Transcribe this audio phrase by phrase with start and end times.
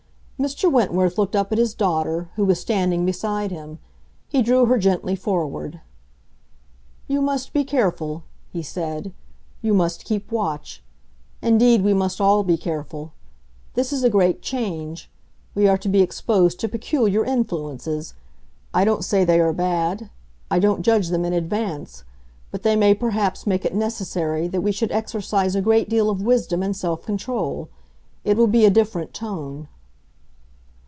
[0.41, 0.71] Mr.
[0.71, 3.77] Wentworth looked up at his daughter, who was standing beside him;
[4.27, 5.79] he drew her gently forward.
[7.07, 9.13] "You must be careful," he said.
[9.61, 10.83] "You must keep watch.
[11.43, 13.11] Indeed, we must all be careful.
[13.75, 15.11] This is a great change;
[15.53, 18.15] we are to be exposed to peculiar influences.
[18.73, 20.09] I don't say they are bad.
[20.49, 22.03] I don't judge them in advance.
[22.49, 26.23] But they may perhaps make it necessary that we should exercise a great deal of
[26.23, 27.69] wisdom and self control.
[28.23, 29.67] It will be a different tone."